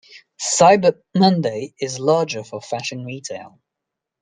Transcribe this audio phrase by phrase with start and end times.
[0.51, 3.59] Cyber Monday is larger for fashion retail.